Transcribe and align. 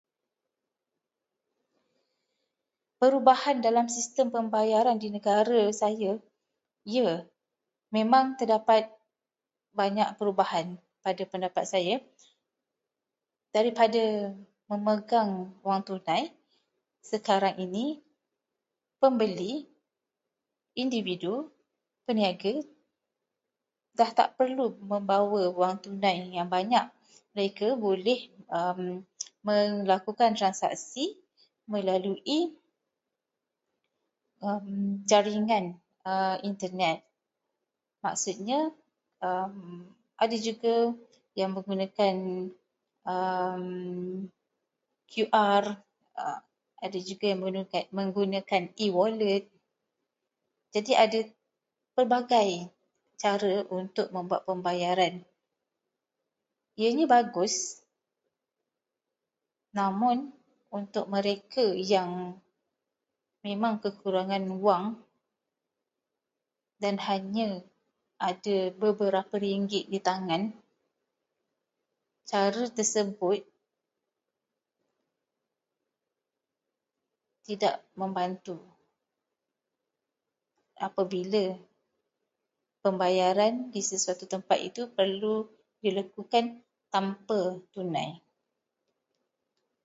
Perubahan 3.01 3.57
dalam 3.67 3.87
sistem 3.97 4.27
pembayaran 4.35 4.97
di 5.03 5.07
dalam 5.09 5.15
negara 5.17 5.63
saya. 5.81 6.11
Ya, 6.97 7.11
memang 7.95 8.25
terdapat 8.39 8.81
banyak 9.79 10.09
perubahan 10.21 10.67
pada 11.05 11.23
pendapat 11.31 11.65
saya. 11.73 11.95
Daripada 13.55 14.03
memegang 14.71 15.29
wang 15.67 15.81
tunai, 15.87 16.23
sekarang 17.11 17.55
ini 17.65 17.85
pembeli, 19.01 19.53
individu, 20.83 21.33
peniaga, 22.07 22.53
dah 23.97 24.09
tak 24.19 24.29
perlu 24.37 24.67
membawa 24.91 25.43
wang 25.59 25.75
tunai 25.83 26.17
yang 26.37 26.49
banyak. 26.55 26.85
Mereka 27.35 27.67
boleh 27.85 28.19
melakukan 29.87 30.31
transaksi 30.37 31.05
melalui 31.73 32.39
jaringan 35.11 35.65
Internet. 36.51 36.99
Maksudnya, 38.05 38.59
ada 40.23 40.35
juga 40.47 40.75
yang 41.39 41.51
menggunakan 41.55 42.15
QR, 45.15 45.65
ada 46.85 46.99
juga 47.09 47.25
yang 47.31 47.39
menggunakan 47.95 48.63
e-wallet. 48.85 49.43
Jadi 50.75 50.91
ada 51.05 51.19
pelbagai 51.95 52.49
cara 53.21 53.55
untuk 53.71 54.07
membuat 54.15 54.43
pembayaran. 54.49 55.15
Ianya 56.79 57.03
bagus, 57.05 57.83
namun 59.75 60.31
untuk 60.73 61.03
mereka 61.11 61.61
yang 61.75 62.39
memang 63.43 63.83
kekurangan 63.83 64.47
wang 64.63 64.95
dan 66.79 66.95
hanya 67.11 67.59
ada 68.23 68.57
beberapa 68.79 69.35
ringgit 69.35 69.91
di 69.91 69.99
tangan, 69.99 70.55
cara 72.23 72.63
tersebut 72.71 73.43
tidak 77.45 77.83
membantu 77.99 78.55
apabila 80.79 81.57
pembayaran 82.79 83.69
di 83.75 83.81
sesuatu 83.83 84.23
tempat 84.23 84.55
itu 84.63 84.87
perlu 84.87 85.45
dilakukan 85.81 86.61
tanpa 86.93 87.57
tunai. 87.73 88.21